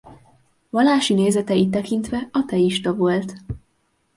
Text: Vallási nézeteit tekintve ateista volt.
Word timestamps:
Vallási 0.69 1.13
nézeteit 1.13 1.71
tekintve 1.71 2.27
ateista 2.31 2.95
volt. 2.95 3.33